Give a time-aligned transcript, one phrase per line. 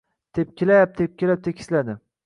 [0.37, 1.95] Tepkilab-tepkilab tekisladi.